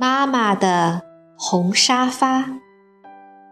[0.00, 1.02] 妈妈的
[1.36, 2.60] 红沙发，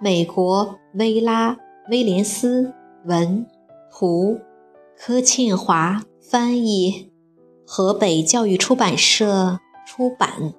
[0.00, 1.52] 美国薇拉·
[1.88, 3.46] 威廉斯文，
[3.92, 4.40] 图，
[4.98, 7.12] 柯庆华翻译，
[7.64, 10.52] 河北教育出版社出版。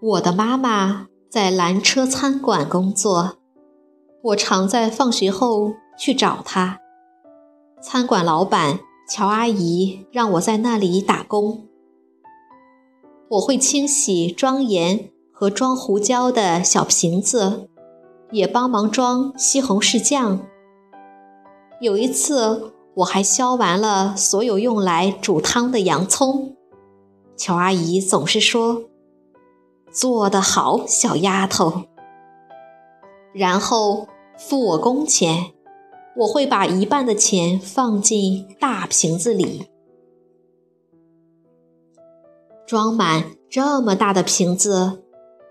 [0.00, 3.36] 我的妈妈在蓝车餐馆工作，
[4.24, 5.74] 我常在放学后。
[5.96, 6.78] 去找他。
[7.80, 11.66] 餐馆老板乔阿姨让我在那里打工。
[13.30, 17.68] 我会清洗装盐和装胡椒的小瓶子，
[18.30, 20.40] 也帮忙装西红柿酱。
[21.80, 26.56] 有一次，我还削完了所有用来煮汤的洋葱。
[27.36, 28.84] 乔阿姨总是说
[29.90, 31.84] ：“做得好，小丫头。”
[33.34, 34.06] 然后
[34.38, 35.52] 付我工钱。
[36.14, 39.66] 我会把一半的钱放进大瓶子里，
[42.66, 45.02] 装满这么大的瓶子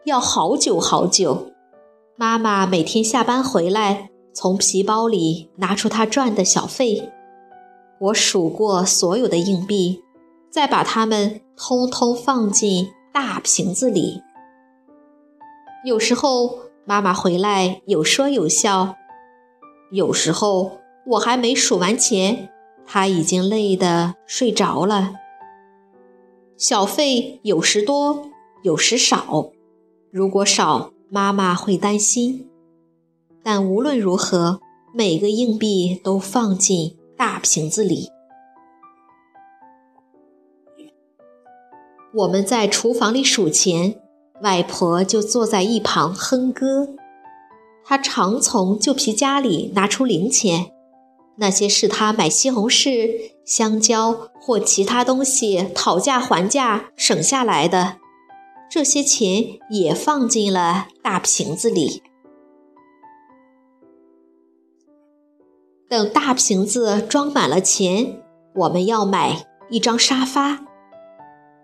[0.05, 1.51] 要好久好久。
[2.15, 7.11] 妈妈每天下班回来，从皮包里拿出她赚的小费。
[7.99, 10.03] 我数过所有的硬币，
[10.51, 14.21] 再把它们通通放进大瓶子里。
[15.83, 18.95] 有时候妈妈回来有说有笑。
[19.91, 22.49] 有时候我还没数完钱，
[22.85, 25.15] 他已经累得睡着了。
[26.55, 28.29] 小费有时多，
[28.63, 29.51] 有时少。
[30.09, 32.47] 如果少，妈妈会担心。
[33.43, 34.61] 但无论如何，
[34.93, 38.09] 每个硬币都放进大瓶子里。
[42.13, 43.99] 我们在厨房里数钱，
[44.41, 46.95] 外婆就坐在一旁哼歌。
[47.83, 50.71] 他常从旧皮夹里拿出零钱，
[51.37, 57.97] 那些是他买西红柿、香蕉或其他东西讨价还价省下来的。
[58.69, 62.01] 这些钱也放进了大瓶子里。
[65.89, 68.21] 等大瓶子装满了钱，
[68.55, 70.59] 我们要买一张沙发。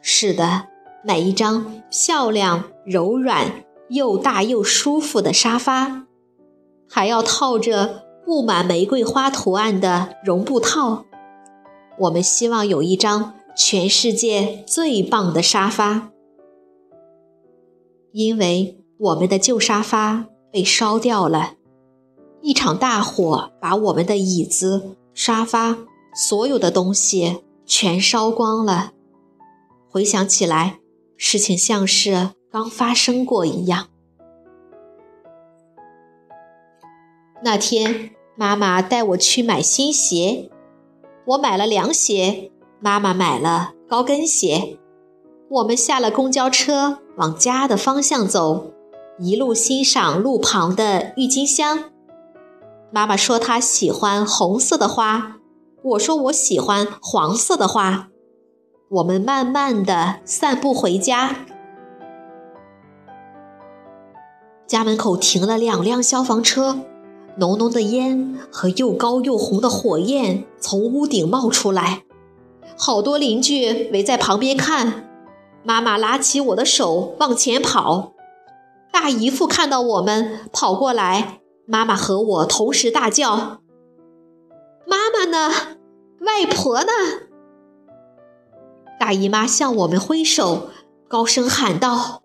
[0.01, 0.67] 是的，
[1.06, 6.06] 买一张漂亮、柔软、又大又舒服的沙发。
[6.90, 11.06] 还要套着布满玫瑰花图案的绒布套。
[12.00, 16.12] 我们希望有一张全世界最棒的沙发，
[18.12, 21.53] 因为我们的旧沙发被烧掉了。
[22.42, 25.80] 一场大火把我们的椅子、沙发，
[26.14, 28.92] 所有的东西全烧光了。
[29.90, 30.80] 回想起来，
[31.18, 33.88] 事情像是刚发生过一样。
[37.44, 40.50] 那天，妈妈带我去买新鞋，
[41.25, 44.80] 我买了凉鞋，妈妈买了高跟鞋。
[45.50, 48.74] 我们下了公交车，往家的方向走，
[49.19, 51.86] 一路欣赏路旁的郁金香。
[52.92, 55.38] 妈妈说她喜欢红色的花，
[55.83, 58.10] 我说我喜欢黄色的花。
[58.90, 61.45] 我们慢慢的散步回家，
[64.66, 66.80] 家门口停了两辆消防车。
[67.39, 72.04] 浓浓的烟和又高又红的火焰从屋顶冒出来，
[72.78, 75.04] 好多邻居围在旁边看。
[75.63, 78.13] 妈妈拉起我的手往前跑，
[78.92, 83.62] 大姨夫看到我们跑过来，妈妈和我同时大叫
[84.88, 85.54] ：“妈妈呢？
[86.22, 86.92] 外婆呢？”
[89.00, 90.69] 大姨妈向我们挥手，
[91.07, 92.24] 高声喊道：“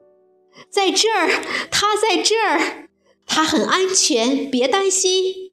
[0.71, 1.29] 在这儿，
[1.71, 2.89] 她在这儿。”
[3.27, 5.53] 它很安全，别担心。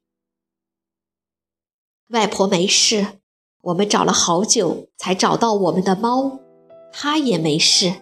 [2.08, 3.20] 外婆没事，
[3.62, 6.40] 我们找了好久才找到我们的猫，
[6.92, 7.94] 它也没事。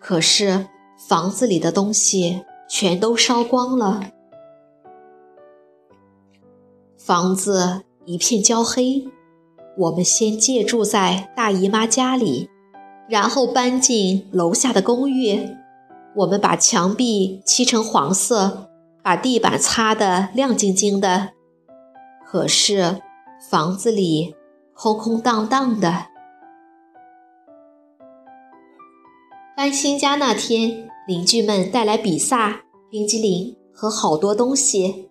[0.00, 0.68] 可是
[1.08, 4.12] 房子里的东西全都烧光了，
[6.96, 9.08] 房子一片焦黑。
[9.76, 12.48] 我们先借住在大姨妈家里，
[13.08, 15.54] 然后搬进楼下的公寓。
[16.18, 18.68] 我们把墙壁漆成黄色，
[19.02, 21.30] 把地板擦得亮晶晶的。
[22.26, 23.00] 可是
[23.50, 24.34] 房子里
[24.74, 26.06] 空空荡荡的。
[29.56, 35.08] 搬新家那天，邻居们带来比萨、冰激凌和好多东西。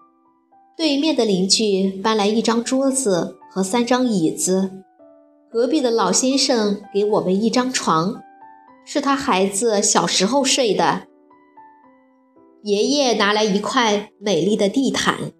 [0.77, 3.35] 对面的邻居搬来一张桌子。
[3.49, 4.83] 和三张椅子，
[5.49, 8.21] 隔壁的老先生给我们一张床，
[8.89, 11.07] 是他孩子小时候睡的。
[12.63, 15.33] 爷爷拿来一块美丽的地毯，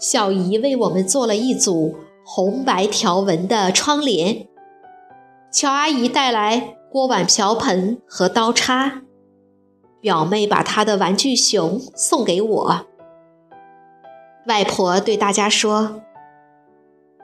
[0.00, 4.48] 小姨为我们做了一组红白条纹的窗帘。
[5.52, 9.02] 乔阿姨带来锅碗瓢盆和刀叉，
[10.00, 12.86] 表妹把她的玩具熊送给我。
[14.48, 16.02] 外婆对大家说。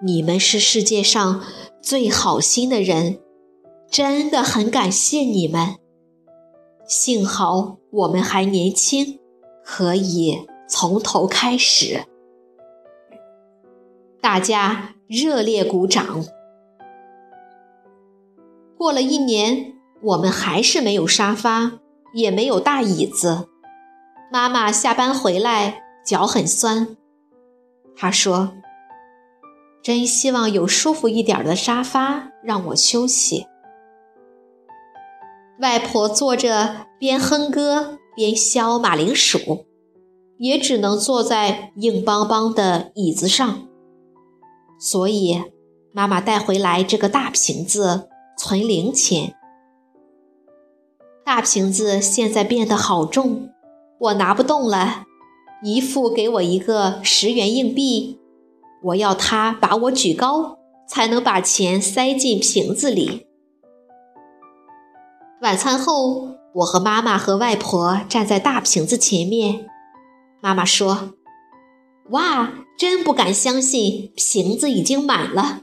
[0.04, 1.42] 你们是世界上
[1.80, 3.20] 最好心的人，
[3.92, 5.76] 真的很感谢你们。
[6.88, 9.20] 幸好我们还年轻，
[9.62, 12.06] 可以从头开始。
[14.22, 16.24] 大家热烈鼓掌。
[18.78, 21.72] 过了一年，我们还是没有沙发，
[22.14, 23.46] 也没有大椅子。
[24.32, 26.96] 妈妈下班回来脚很酸，
[27.94, 28.54] 她说。
[29.82, 33.46] 真希望有舒服一点的沙发让我休息。
[35.62, 39.64] 外婆坐着边哼歌边削马铃薯，
[40.36, 43.68] 也只能坐在硬邦邦的椅子上。
[44.80, 45.40] 所以，
[45.92, 49.36] 妈妈带回来这个大瓶子存零钱。
[51.24, 53.48] 大瓶子现在变得好重，
[54.00, 55.04] 我拿不动了。
[55.62, 58.18] 姨父给我一个十元硬币。
[58.86, 63.28] 我要他把我举高，才能把钱塞进瓶子里。
[65.42, 69.66] 晚餐后，我和妈妈和外婆站在大瓶子前面。
[70.40, 71.14] 妈妈说
[72.10, 75.62] ：“哇，真不敢相信，瓶子已经满了。”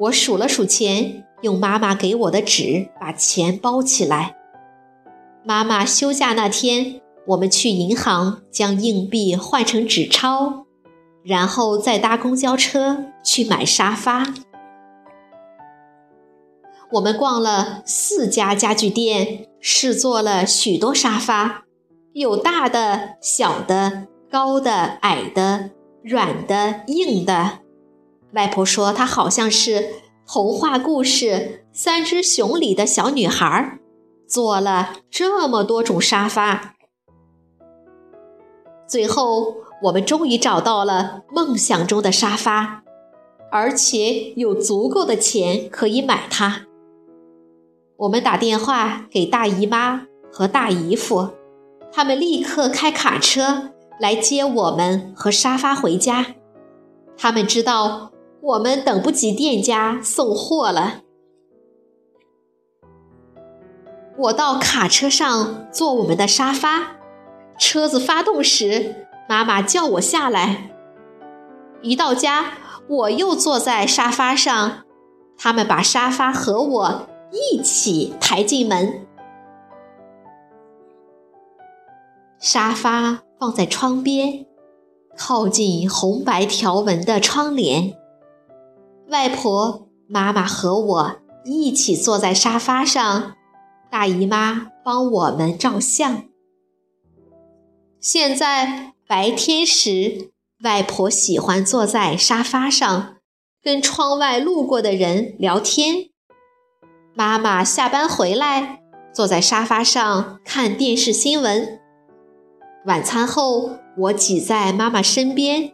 [0.00, 4.34] 我数了数钱，用妈妈给我的纸把钱包起来。
[5.44, 10.66] 妈妈休假那天，我们去银行将硬币换成纸钞。
[11.24, 14.34] 然后再搭公交车去买沙发。
[16.92, 21.64] 我们逛了四家家具店，试坐了许多沙发，
[22.12, 25.70] 有大的、小的、高的、矮的、
[26.02, 27.58] 软的、硬的。
[28.32, 29.90] 外婆说，她好像是
[30.26, 31.26] 童话故事
[31.72, 33.78] 《三只熊》里的小女孩，
[34.26, 36.74] 坐了这么多种沙发。
[38.86, 39.68] 最后。
[39.80, 42.82] 我们终于找到了梦想中的沙发，
[43.52, 46.66] 而且有足够的钱可以买它。
[47.98, 51.30] 我们打电话给大姨妈和大姨夫，
[51.92, 56.26] 他们立刻开卡车来接我们和沙发回家。
[57.16, 61.00] 他们知道我们等不及店家送货了。
[64.16, 66.98] 我到卡车上坐我们的沙发，
[67.58, 69.06] 车子发动时。
[69.28, 70.70] 妈妈叫我下来，
[71.82, 72.52] 一到家
[72.88, 74.84] 我又坐在沙发上，
[75.36, 79.06] 他们把沙发和我一起抬进门。
[82.38, 84.46] 沙发放在窗边，
[85.16, 87.96] 靠近红白条纹的窗帘。
[89.08, 93.34] 外婆、妈妈和我一起坐在沙发上，
[93.90, 96.24] 大姨妈帮我们照相。
[98.00, 98.94] 现在。
[99.08, 100.32] 白天时，
[100.62, 103.16] 外婆喜欢坐在沙发上，
[103.62, 106.10] 跟窗外路过的人聊天。
[107.18, 108.80] 妈妈下班回来，
[109.12, 111.80] 坐在沙发上看电视新闻。
[112.86, 115.72] 晚餐后，我挤在妈妈身边。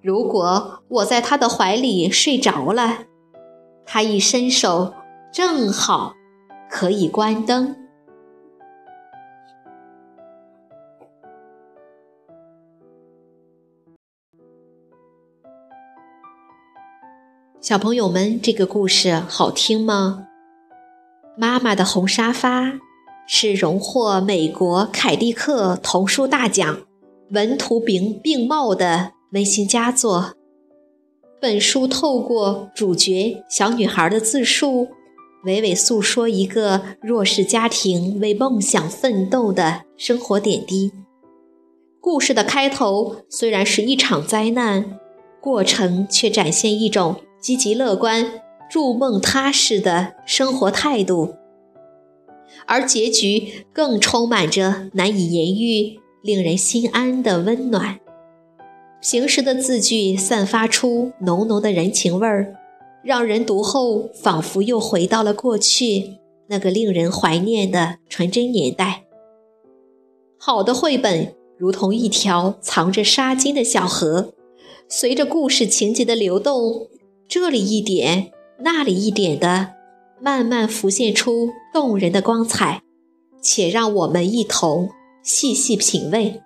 [0.00, 2.98] 如果我在她的怀里睡着了，
[3.84, 4.94] 她一伸手，
[5.32, 6.14] 正好
[6.70, 7.74] 可以关灯。
[17.60, 20.28] 小朋友们，这个故事好听吗？
[21.36, 22.78] 妈妈的红沙发，
[23.26, 26.82] 是荣获美国凯蒂克童书大奖、
[27.30, 30.34] 文图并并茂的温馨佳作。
[31.40, 34.88] 本书透过主角小女孩的自述，
[35.44, 40.92] 娓娓诉说一个弱势家庭为梦想奋斗的生活点滴。
[42.00, 45.00] 故事的开头虽然是一场灾难，
[45.40, 48.40] 过程却展现一种积极乐观、
[48.74, 51.36] 筑梦踏实的生活态度。
[52.66, 58.00] 而结局更充满着难以言喻、令人心安的温暖。
[59.00, 62.56] 平时的字句散发出浓浓的人情味儿，
[63.04, 69.04] 让人读后仿佛又回到了过去那个令人怀念的纯真年代。
[70.36, 74.34] 好的绘本如同一条藏着纱巾的小河，
[74.88, 76.88] 随着故事情节的流动，
[77.28, 79.74] 这里一点，那里一点的。
[80.20, 82.82] 慢慢浮现出动人的光彩，
[83.42, 84.88] 且让我们一同
[85.22, 86.40] 细细品味。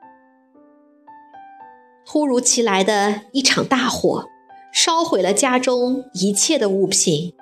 [2.05, 4.25] 突如其来的一场大火，
[4.73, 7.35] 烧毁了家中一切的物品。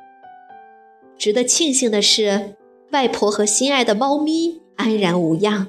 [1.17, 2.57] 值得庆幸的是，
[2.91, 5.69] 外婆和心爱的猫咪安然无恙，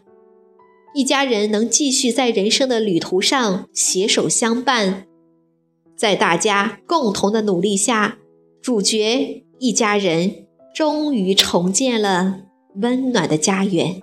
[0.94, 5.06] 一家人能继续在人生的旅途上携手相伴。
[5.96, 8.18] 在大家共同的努力下，
[8.68, 10.46] 主角一家人。
[10.76, 12.42] 终于重建了
[12.76, 14.02] 温暖的家园。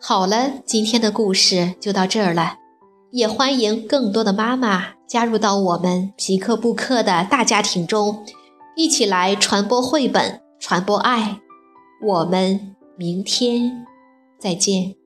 [0.00, 2.56] 好了，今天的故事就到这儿了，
[3.10, 8.24] 也欢迎更多的妈妈加入到我们皮克布克的大家庭中，
[8.74, 11.40] 一起来传播绘本，传播爱。
[12.02, 13.86] 我们明天
[14.40, 15.03] 再见。